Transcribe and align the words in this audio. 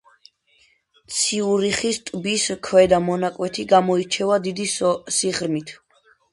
ციურიხის 1.17 1.99
ტბის 2.07 2.47
ქვედა 2.69 3.01
მონაკვეთი 3.11 3.69
გამოირჩევა 3.77 4.43
დიდი 4.49 4.69
სიღრმით. 4.81 5.79